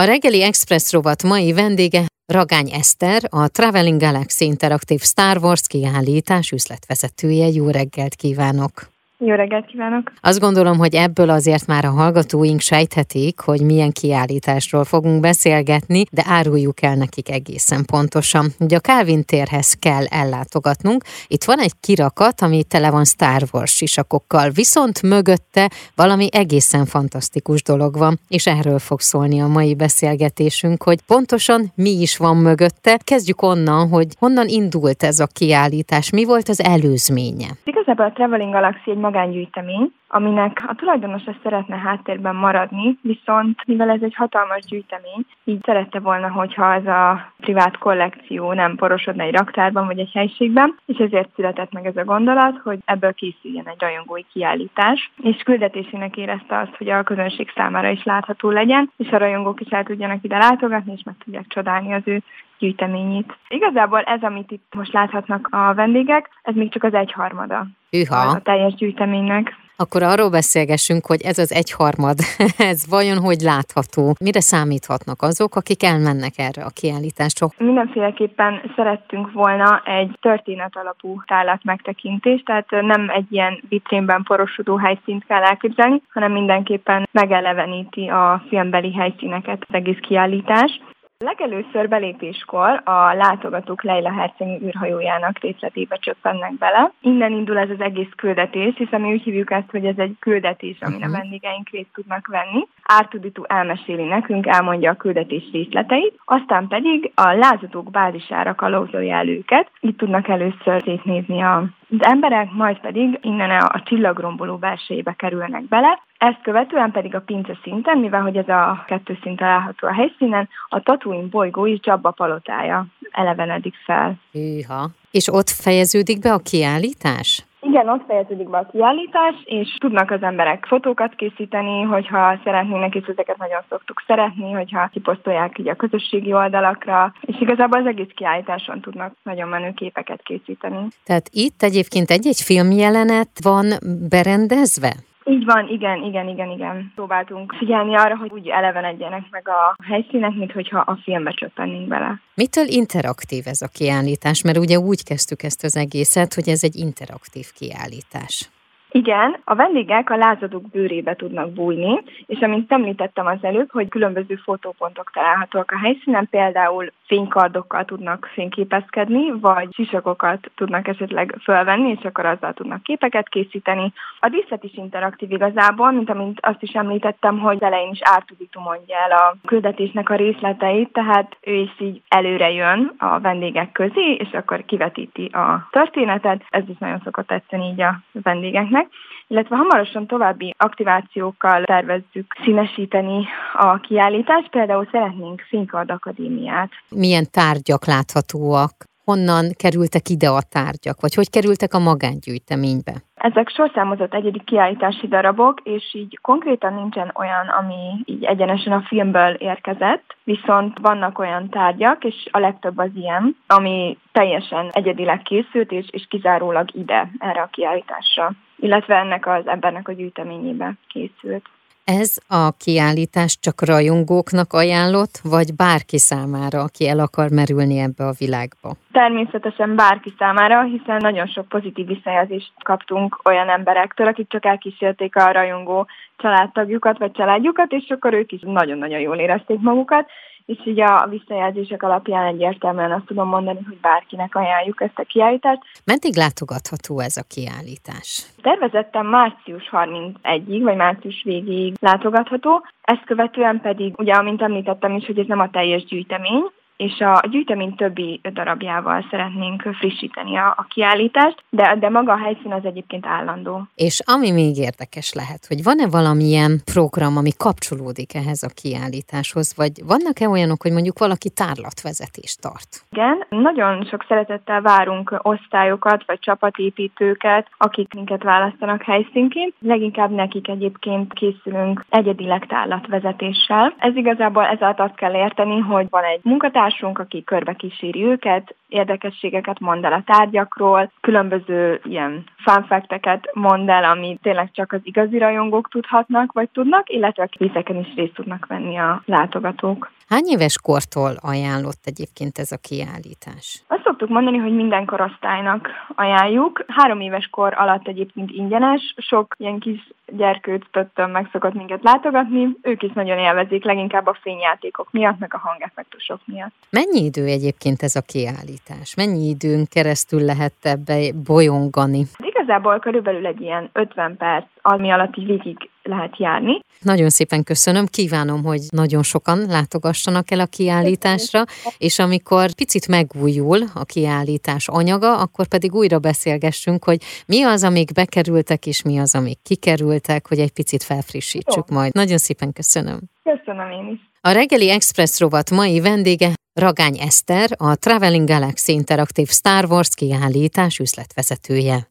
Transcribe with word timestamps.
A 0.00 0.04
reggeli 0.04 0.42
Express 0.42 0.92
rovat 0.92 1.22
mai 1.22 1.52
vendége 1.52 2.06
Ragány 2.32 2.72
Eszter, 2.72 3.22
a 3.30 3.48
Traveling 3.48 4.00
Galaxy 4.00 4.44
Interactive 4.44 5.04
Star 5.04 5.38
Wars 5.38 5.66
kiállítás 5.66 6.50
üzletvezetője. 6.50 7.46
Jó 7.46 7.70
reggelt 7.70 8.14
kívánok! 8.14 8.95
Jó 9.18 9.34
reggelt 9.34 9.66
kívánok! 9.66 10.12
Azt 10.20 10.40
gondolom, 10.40 10.78
hogy 10.78 10.94
ebből 10.94 11.30
azért 11.30 11.66
már 11.66 11.84
a 11.84 11.90
hallgatóink 11.90 12.60
sejthetik, 12.60 13.40
hogy 13.40 13.60
milyen 13.60 13.92
kiállításról 13.92 14.84
fogunk 14.84 15.20
beszélgetni, 15.20 16.04
de 16.10 16.22
áruljuk 16.26 16.82
el 16.82 16.94
nekik 16.94 17.30
egészen 17.30 17.84
pontosan. 17.84 18.46
Ugye 18.58 18.76
a 18.76 18.80
Calvin 18.80 19.24
térhez 19.24 19.72
kell 19.72 20.06
ellátogatnunk. 20.06 21.04
Itt 21.26 21.44
van 21.44 21.58
egy 21.58 21.72
kirakat, 21.80 22.40
ami 22.40 22.64
tele 22.64 22.90
van 22.90 23.04
Star 23.04 23.42
Wars 23.52 23.72
sisakokkal, 23.72 24.50
viszont 24.50 25.02
mögötte 25.02 25.70
valami 25.94 26.28
egészen 26.32 26.84
fantasztikus 26.86 27.62
dolog 27.62 27.98
van, 27.98 28.20
és 28.28 28.46
erről 28.46 28.78
fog 28.78 29.00
szólni 29.00 29.40
a 29.40 29.46
mai 29.46 29.74
beszélgetésünk, 29.74 30.82
hogy 30.82 31.02
pontosan 31.02 31.72
mi 31.74 31.90
is 31.90 32.16
van 32.16 32.36
mögötte. 32.36 32.98
Kezdjük 33.04 33.42
onnan, 33.42 33.88
hogy 33.88 34.06
honnan 34.18 34.48
indult 34.48 35.02
ez 35.02 35.20
a 35.20 35.26
kiállítás, 35.26 36.10
mi 36.10 36.24
volt 36.24 36.48
az 36.48 36.60
előzménye? 36.60 37.56
Igazából 37.86 38.12
a 38.12 38.16
Traveling 38.16 38.52
Galaxy 38.52 38.90
egy 38.90 38.96
magángyűjtemény, 38.96 39.92
aminek 40.08 40.64
a 40.66 40.74
tulajdonosa 40.74 41.34
szeretne 41.42 41.76
háttérben 41.76 42.34
maradni, 42.34 42.98
viszont 43.02 43.60
mivel 43.66 43.90
ez 43.90 44.02
egy 44.02 44.14
hatalmas 44.14 44.64
gyűjtemény, 44.64 45.26
így 45.44 45.62
szerette 45.64 46.00
volna, 46.00 46.30
hogyha 46.30 46.74
ez 46.74 46.86
a 46.86 47.32
privát 47.40 47.78
kollekció 47.78 48.52
nem 48.52 48.76
porosodna 48.76 49.22
egy 49.22 49.34
raktárban 49.34 49.86
vagy 49.86 49.98
egy 49.98 50.10
helységben, 50.12 50.78
és 50.86 50.98
ezért 50.98 51.34
született 51.34 51.72
meg 51.72 51.86
ez 51.86 51.96
a 51.96 52.04
gondolat, 52.04 52.60
hogy 52.62 52.78
ebből 52.84 53.14
készüljen 53.14 53.68
egy 53.68 53.80
rajongói 53.80 54.22
kiállítás, 54.32 55.10
és 55.22 55.42
küldetésének 55.42 56.16
érezte 56.16 56.58
azt, 56.58 56.76
hogy 56.76 56.88
a 56.88 57.02
közönség 57.02 57.52
számára 57.54 57.88
is 57.88 58.04
látható 58.04 58.50
legyen, 58.50 58.90
és 58.96 59.10
a 59.10 59.18
rajongók 59.18 59.60
is 59.60 59.68
el 59.68 59.84
tudjanak 59.84 60.24
ide 60.24 60.38
látogatni, 60.38 60.92
és 60.92 61.02
meg 61.04 61.14
tudják 61.24 61.46
csodálni 61.48 61.92
az 61.92 62.02
ő 62.04 62.22
gyűjteményét. 62.58 63.36
Igazából 63.48 64.00
ez, 64.00 64.22
amit 64.22 64.50
itt 64.50 64.74
most 64.74 64.92
láthatnak 64.92 65.48
a 65.50 65.74
vendégek, 65.74 66.28
ez 66.42 66.54
még 66.54 66.70
csak 66.70 66.82
az 66.84 66.94
egyharmada 66.94 67.66
Hűha. 67.90 68.16
a 68.16 68.40
teljes 68.40 68.74
gyűjteménynek. 68.74 69.56
Akkor 69.78 70.02
arról 70.02 70.30
beszélgessünk, 70.30 71.06
hogy 71.06 71.20
ez 71.22 71.38
az 71.38 71.52
egyharmad, 71.52 72.16
ez 72.72 72.88
vajon 72.88 73.18
hogy 73.18 73.40
látható? 73.40 74.14
Mire 74.20 74.40
számíthatnak 74.40 75.22
azok, 75.22 75.56
akik 75.56 75.82
elmennek 75.82 76.32
erre 76.36 76.62
a 76.64 76.74
kiállításra? 76.74 77.46
Mindenféleképpen 77.58 78.72
szerettünk 78.76 79.32
volna 79.32 79.82
egy 79.84 80.18
történet 80.20 80.76
alapú 80.76 81.22
tálat 81.26 81.64
megtekintést, 81.64 82.44
tehát 82.44 82.70
nem 82.70 83.08
egy 83.08 83.26
ilyen 83.30 83.62
vitrínben 83.68 84.22
porosodó 84.22 84.76
helyszínt 84.76 85.24
kell 85.26 85.42
elképzelni, 85.42 86.02
hanem 86.12 86.32
mindenképpen 86.32 87.08
megeleveníti 87.10 88.08
a 88.08 88.42
filmbeli 88.48 88.92
helyszíneket 88.92 89.64
az 89.68 89.74
egész 89.74 89.98
kiállítás. 90.00 90.80
Legelőször 91.26 91.88
belépéskor 91.88 92.82
a 92.84 93.14
látogatók 93.14 93.82
Leila 93.82 94.12
Herceg 94.12 94.62
űrhajójának 94.62 95.38
részletébe 95.38 95.96
csöppennek 95.96 96.52
bele. 96.58 96.92
Innen 97.00 97.32
indul 97.32 97.58
ez 97.58 97.70
az 97.70 97.80
egész 97.80 98.12
küldetés, 98.16 98.74
hiszen 98.76 99.00
mi 99.00 99.12
úgy 99.12 99.22
hívjuk 99.22 99.50
ezt, 99.50 99.70
hogy 99.70 99.84
ez 99.84 99.98
egy 99.98 100.16
küldetés, 100.18 100.76
amin 100.80 101.02
a 101.02 101.06
mhm. 101.06 101.16
vendégeink 101.16 101.68
részt 101.68 101.92
tudnak 101.92 102.26
venni. 102.26 102.66
Ártuditu 102.82 103.42
elmeséli 103.46 104.04
nekünk, 104.04 104.46
elmondja 104.46 104.90
a 104.90 104.96
küldetés 104.96 105.44
részleteit, 105.52 106.14
aztán 106.24 106.68
pedig 106.68 107.12
a 107.14 107.32
lázadók 107.32 107.90
bázisára 107.90 108.54
kalauzolja 108.54 109.16
el 109.16 109.28
őket. 109.28 109.70
Itt 109.80 109.98
tudnak 109.98 110.28
először 110.28 110.82
szétnézni 110.82 111.42
a 111.42 111.64
az 111.90 112.06
emberek 112.06 112.50
majd 112.52 112.78
pedig 112.78 113.18
innen 113.22 113.50
a, 113.50 113.64
a 113.72 113.82
csillagromboló 113.84 114.56
belsejébe 114.56 115.12
kerülnek 115.12 115.62
bele, 115.68 116.02
ezt 116.18 116.42
követően 116.42 116.90
pedig 116.90 117.14
a 117.14 117.20
pince 117.20 117.58
szinten, 117.62 117.98
mivel 117.98 118.20
hogy 118.22 118.36
ez 118.36 118.48
a 118.48 118.84
kettő 118.86 119.18
szint 119.22 119.38
található 119.38 119.86
a 119.86 119.94
helyszínen, 119.94 120.48
a 120.68 120.80
Tatooine 120.80 121.28
bolygó 121.28 121.66
is 121.66 121.78
Jabba 121.82 122.10
palotája 122.10 122.86
elevenedik 123.10 123.74
fel. 123.84 124.14
Hűha. 124.32 124.88
És 125.10 125.28
ott 125.32 125.50
fejeződik 125.50 126.18
be 126.20 126.32
a 126.32 126.38
kiállítás? 126.38 127.44
Igen, 127.60 127.88
ott 127.88 128.04
fejeződik 128.06 128.50
be 128.50 128.58
a 128.58 128.66
kiállítás, 128.72 129.34
és 129.44 129.76
tudnak 129.78 130.10
az 130.10 130.22
emberek 130.22 130.66
fotókat 130.66 131.14
készíteni, 131.14 131.82
hogyha 131.82 132.38
szeretnének, 132.44 132.94
és 132.94 133.06
ezeket 133.06 133.36
nagyon 133.36 133.60
szoktuk 133.68 134.02
szeretni, 134.06 134.52
hogyha 134.52 134.88
kiposztolják 134.92 135.58
így 135.58 135.68
a 135.68 135.74
közösségi 135.74 136.32
oldalakra, 136.32 137.12
és 137.20 137.40
igazából 137.40 137.80
az 137.80 137.86
egész 137.86 138.10
kiállításon 138.14 138.80
tudnak 138.80 139.14
nagyon 139.22 139.48
menő 139.48 139.72
képeket 139.72 140.22
készíteni. 140.22 140.86
Tehát 141.04 141.28
itt 141.30 141.62
egyébként 141.62 142.10
egy-egy 142.10 142.40
filmjelenet 142.44 143.30
van 143.42 143.66
berendezve? 144.08 144.92
Így 145.28 145.44
van, 145.44 145.68
igen, 145.68 146.02
igen, 146.02 146.28
igen, 146.28 146.50
igen. 146.50 146.92
Próbáltunk 146.94 147.52
figyelni 147.52 147.96
arra, 147.96 148.16
hogy 148.16 148.30
úgy 148.32 148.48
elevenedjenek 148.48 149.22
meg 149.30 149.48
a 149.48 149.76
helyszínek, 149.84 150.34
mint 150.34 150.52
hogyha 150.52 150.78
a 150.78 150.98
filmbe 151.02 151.30
csöppennénk 151.30 151.88
bele. 151.88 152.20
Mitől 152.34 152.66
interaktív 152.68 153.46
ez 153.46 153.62
a 153.62 153.68
kiállítás? 153.68 154.42
Mert 154.42 154.58
ugye 154.58 154.78
úgy 154.78 155.04
kezdtük 155.04 155.42
ezt 155.42 155.64
az 155.64 155.76
egészet, 155.76 156.34
hogy 156.34 156.48
ez 156.48 156.64
egy 156.64 156.76
interaktív 156.76 157.46
kiállítás. 157.58 158.50
Igen, 158.96 159.36
a 159.44 159.54
vendégek 159.54 160.10
a 160.10 160.16
lázadók 160.16 160.70
bőrébe 160.70 161.14
tudnak 161.14 161.52
bújni, 161.52 162.02
és 162.26 162.40
amint 162.40 162.72
említettem 162.72 163.26
az 163.26 163.38
előbb, 163.40 163.70
hogy 163.70 163.88
különböző 163.88 164.34
fotópontok 164.34 165.10
találhatóak 165.12 165.70
a 165.70 165.78
helyszínen, 165.78 166.28
például 166.30 166.92
fénykardokkal 167.06 167.84
tudnak 167.84 168.30
fényképezkedni, 168.32 169.32
vagy 169.40 169.68
sisakokat 169.74 170.50
tudnak 170.54 170.88
esetleg 170.88 171.36
fölvenni, 171.42 171.90
és 171.98 172.04
akkor 172.04 172.26
azzal 172.26 172.52
tudnak 172.52 172.82
képeket 172.82 173.28
készíteni. 173.28 173.92
A 174.20 174.28
díszlet 174.28 174.64
is 174.64 174.74
interaktív 174.74 175.30
igazából, 175.32 175.90
mint 175.90 176.10
amint 176.10 176.38
azt 176.42 176.62
is 176.62 176.72
említettem, 176.72 177.38
hogy 177.38 177.62
elején 177.62 177.90
is 177.90 178.00
Ártuditu 178.02 178.60
mondja 178.60 178.96
el 178.96 179.10
a 179.10 179.36
küldetésnek 179.46 180.10
a 180.10 180.14
részleteit, 180.14 180.92
tehát 180.92 181.36
ő 181.40 181.54
is 181.54 181.74
így 181.78 182.02
előre 182.08 182.50
jön 182.50 182.94
a 182.98 183.20
vendégek 183.20 183.72
közé, 183.72 184.12
és 184.12 184.32
akkor 184.32 184.64
kivetíti 184.64 185.24
a 185.24 185.68
történetet. 185.70 186.42
Ez 186.50 186.62
is 186.68 186.78
nagyon 186.78 187.00
szokott 187.04 187.26
tetszeni 187.26 187.66
így 187.66 187.80
a 187.80 188.00
vendégeknek 188.12 188.85
illetve 189.26 189.56
hamarosan 189.56 190.06
további 190.06 190.54
aktivációkkal 190.58 191.64
tervezzük 191.64 192.36
színesíteni 192.44 193.26
a 193.52 193.80
kiállítást. 193.80 194.50
Például 194.50 194.88
szeretnénk 194.90 195.40
Fénykard 195.48 195.90
Akadémiát. 195.90 196.70
Milyen 196.88 197.24
tárgyak 197.30 197.86
láthatóak? 197.86 198.72
Honnan 199.04 199.50
kerültek 199.56 200.08
ide 200.08 200.28
a 200.28 200.42
tárgyak, 200.50 201.00
vagy 201.00 201.14
hogy 201.14 201.30
kerültek 201.30 201.74
a 201.74 201.78
magángyűjteménybe? 201.78 202.92
Ezek 203.14 203.48
sorszámozott 203.48 204.14
egyedik 204.14 204.44
kiállítási 204.44 205.06
darabok, 205.06 205.60
és 205.64 205.94
így 205.94 206.18
konkrétan 206.22 206.74
nincsen 206.74 207.12
olyan, 207.14 207.48
ami 207.48 208.02
így 208.04 208.24
egyenesen 208.24 208.72
a 208.72 208.84
filmből 208.86 209.34
érkezett, 209.34 210.16
viszont 210.24 210.78
vannak 210.78 211.18
olyan 211.18 211.48
tárgyak, 211.50 212.04
és 212.04 212.14
a 212.30 212.38
legtöbb 212.38 212.78
az 212.78 212.90
ilyen, 212.94 213.36
ami 213.46 213.98
teljesen 214.12 214.68
egyedileg 214.72 215.22
készült, 215.22 215.72
és, 215.72 215.86
és 215.90 216.06
kizárólag 216.08 216.68
ide, 216.74 217.10
erre 217.18 217.40
a 217.40 217.50
kiállításra 217.52 218.32
illetve 218.56 218.94
ennek 218.94 219.26
az 219.26 219.46
embernek 219.46 219.88
a 219.88 219.92
gyűjteményébe 219.92 220.72
készült. 220.88 221.44
Ez 221.86 222.16
a 222.28 222.50
kiállítás 222.58 223.38
csak 223.40 223.66
rajongóknak 223.66 224.52
ajánlott, 224.52 225.20
vagy 225.22 225.54
bárki 225.56 225.98
számára, 225.98 226.60
aki 226.60 226.88
el 226.88 226.98
akar 226.98 227.30
merülni 227.30 227.78
ebbe 227.78 228.04
a 228.06 228.18
világba? 228.18 228.70
Természetesen 228.92 229.76
bárki 229.76 230.14
számára, 230.18 230.62
hiszen 230.62 230.96
nagyon 230.96 231.26
sok 231.26 231.48
pozitív 231.48 231.86
visszajelzést 231.86 232.52
kaptunk 232.62 233.20
olyan 233.24 233.48
emberektől, 233.48 234.06
akik 234.06 234.28
csak 234.28 234.44
elkísérték 234.44 235.16
a 235.16 235.32
rajongó 235.32 235.86
családtagjukat 236.16 236.98
vagy 236.98 237.12
családjukat, 237.12 237.72
és 237.72 237.88
akkor 237.88 238.12
ők 238.12 238.32
is 238.32 238.40
nagyon-nagyon 238.42 239.00
jól 239.00 239.16
érezték 239.16 239.60
magukat, 239.60 240.10
és 240.46 240.58
így 240.64 240.80
a 240.80 241.06
visszajelzések 241.10 241.82
alapján 241.82 242.26
egyértelműen 242.26 242.92
azt 242.92 243.06
tudom 243.06 243.28
mondani, 243.28 243.58
hogy 243.68 243.78
bárkinek 243.80 244.34
ajánljuk 244.34 244.80
ezt 244.80 244.98
a 244.98 245.04
kiállítást. 245.04 245.62
Meddig 245.84 246.16
látogatható 246.16 247.00
ez 247.00 247.16
a 247.16 247.24
kiállítás? 247.28 248.26
Tervezettem 248.42 249.06
március 249.06 249.68
31-ig, 249.72 250.60
vagy 250.62 250.76
március 250.76 251.22
végéig 251.24 251.74
látogatható, 251.80 252.66
ezt 252.82 253.04
követően 253.04 253.60
pedig, 253.60 253.94
ugye, 253.98 254.12
amint 254.12 254.42
említettem 254.42 254.94
is, 254.94 255.06
hogy 255.06 255.18
ez 255.18 255.26
nem 255.26 255.40
a 255.40 255.50
teljes 255.50 255.84
gyűjtemény, 255.84 256.44
és 256.76 257.00
a 257.00 257.22
gyűjtemény 257.30 257.74
többi 257.74 258.20
darabjával 258.32 259.06
szeretnénk 259.10 259.62
frissíteni 259.62 260.36
a, 260.36 260.54
a 260.56 260.66
kiállítást, 260.68 261.42
de, 261.50 261.76
de 261.80 261.88
maga 261.88 262.12
a 262.12 262.18
helyszín 262.18 262.52
az 262.52 262.64
egyébként 262.64 263.06
állandó. 263.06 263.62
És 263.74 264.00
ami 264.04 264.30
még 264.30 264.56
érdekes 264.56 265.12
lehet, 265.12 265.46
hogy 265.48 265.62
van-e 265.62 265.86
valamilyen 265.88 266.60
program, 266.72 267.16
ami 267.16 267.30
kapcsolódik 267.36 268.14
ehhez 268.14 268.42
a 268.42 268.54
kiállításhoz, 268.62 269.54
vagy 269.56 269.72
vannak-e 269.86 270.28
olyanok, 270.28 270.62
hogy 270.62 270.72
mondjuk 270.72 270.98
valaki 270.98 271.30
tárlatvezetést 271.30 272.40
tart? 272.40 272.70
Igen, 272.90 273.24
nagyon 273.28 273.84
sok 273.84 274.04
szeretettel 274.08 274.60
várunk 274.60 275.20
osztályokat, 275.22 276.04
vagy 276.06 276.18
csapatépítőket, 276.18 277.46
akik 277.58 277.94
minket 277.94 278.22
választanak 278.22 278.82
helyszínként. 278.82 279.54
Leginkább 279.58 280.10
nekik 280.10 280.48
egyébként 280.48 281.12
készülünk 281.12 281.84
egyedileg 281.88 282.46
tárlatvezetéssel. 282.46 283.74
Ez 283.78 283.96
igazából 283.96 284.44
ezáltal 284.44 284.86
azt 284.86 284.94
kell 284.94 285.14
érteni, 285.14 285.58
hogy 285.58 285.86
van 285.90 286.04
egy 286.04 286.20
munkatárs, 286.22 286.65
társunk, 286.66 286.98
aki 286.98 287.24
körbe 287.24 287.52
kíséri 287.52 288.04
őket, 288.04 288.54
érdekességeket 288.68 289.60
mond 289.60 289.84
el 289.84 289.92
a 289.92 290.02
tárgyakról, 290.06 290.92
különböző 291.00 291.80
ilyen 291.84 292.24
fanfekteket 292.36 293.30
mond 293.32 293.68
el, 293.68 293.84
ami 293.84 294.18
tényleg 294.22 294.50
csak 294.52 294.72
az 294.72 294.80
igazi 294.82 295.18
rajongók 295.18 295.68
tudhatnak, 295.68 296.32
vagy 296.32 296.48
tudnak, 296.52 296.90
illetve 296.90 297.28
vizeken 297.38 297.76
is 297.76 297.94
részt 297.94 298.14
tudnak 298.14 298.46
venni 298.46 298.76
a 298.78 299.02
látogatók. 299.04 299.90
Hány 300.08 300.26
éves 300.26 300.58
kortól 300.62 301.16
ajánlott 301.20 301.82
egyébként 301.84 302.38
ez 302.38 302.52
a 302.52 302.56
kiállítás? 302.56 303.62
Azt 303.68 303.75
szoktuk 303.98 304.16
mondani, 304.16 304.36
hogy 304.36 304.54
minden 304.54 304.84
korosztálynak 304.84 305.68
ajánljuk. 305.94 306.64
Három 306.68 307.00
éves 307.00 307.28
kor 307.30 307.54
alatt 307.56 307.88
egyébként 307.88 308.30
ingyenes, 308.30 308.94
sok 308.96 309.34
ilyen 309.38 309.58
kis 309.58 309.88
gyerkőt 310.06 310.66
töttöm 310.70 311.10
meg 311.10 311.28
szokott 311.32 311.54
minket 311.54 311.82
látogatni, 311.82 312.56
ők 312.62 312.82
is 312.82 312.92
nagyon 312.92 313.18
élvezik, 313.18 313.64
leginkább 313.64 314.06
a 314.06 314.18
fényjátékok 314.20 314.88
miatt, 314.90 315.18
meg 315.18 315.34
a 315.34 315.38
hangeffektusok 315.38 316.20
miatt. 316.24 316.52
Mennyi 316.70 317.04
idő 317.04 317.24
egyébként 317.24 317.82
ez 317.82 317.96
a 317.96 318.00
kiállítás? 318.06 318.94
Mennyi 318.96 319.28
időn 319.28 319.66
keresztül 319.70 320.20
lehet 320.24 320.54
ebbe 320.62 321.12
bolyongani? 321.26 322.02
Igazából 322.18 322.78
körülbelül 322.78 323.26
egy 323.26 323.40
ilyen 323.40 323.70
50 323.72 324.16
perc, 324.16 324.46
ami 324.62 324.90
alatt 324.90 325.16
így 325.16 325.26
végig 325.26 325.70
lehet 325.86 326.18
járni. 326.18 326.60
Nagyon 326.80 327.08
szépen 327.08 327.42
köszönöm, 327.42 327.86
kívánom, 327.86 328.44
hogy 328.44 328.60
nagyon 328.70 329.02
sokan 329.02 329.38
látogassanak 329.48 330.30
el 330.30 330.40
a 330.40 330.46
kiállításra, 330.46 331.44
és 331.78 331.98
amikor 331.98 332.52
picit 332.52 332.88
megújul 332.88 333.62
a 333.74 333.84
kiállítás 333.84 334.68
anyaga, 334.68 335.18
akkor 335.18 335.46
pedig 335.46 335.74
újra 335.74 335.98
beszélgessünk, 335.98 336.84
hogy 336.84 337.02
mi 337.26 337.42
az, 337.42 337.64
amik 337.64 337.92
bekerültek, 337.92 338.66
és 338.66 338.82
mi 338.82 338.98
az, 338.98 339.14
amik 339.14 339.38
kikerültek, 339.42 340.28
hogy 340.28 340.38
egy 340.38 340.52
picit 340.52 340.82
felfrissítsük 340.82 341.64
Jó. 341.68 341.76
majd. 341.76 341.94
Nagyon 341.94 342.18
szépen 342.18 342.52
köszönöm. 342.52 342.98
Köszönöm 343.22 343.70
én 343.70 343.92
is. 343.92 344.00
A 344.20 344.30
reggeli 344.30 344.70
Express 344.70 345.20
rovat 345.20 345.50
mai 345.50 345.80
vendége 345.80 346.30
Ragány 346.54 346.98
Eszter, 346.98 347.50
a 347.56 347.74
Traveling 347.74 348.28
Galaxy 348.28 348.72
Interactive 348.72 349.32
Star 349.32 349.64
Wars 349.64 349.94
kiállítás 349.94 350.78
üzletvezetője. 350.78 351.84